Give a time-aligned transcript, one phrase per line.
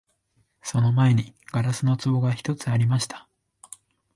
[0.63, 3.27] その前に硝子の壺が一つありました